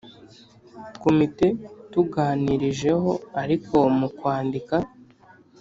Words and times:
Komite 1.01 1.47
yatuganirijeho 1.63 3.11
ariko 3.41 3.75
mu 3.97 4.07
kwandika, 4.17 4.75